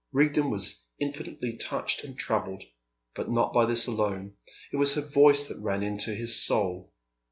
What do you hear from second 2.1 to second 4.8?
troubled, but not by this alone. It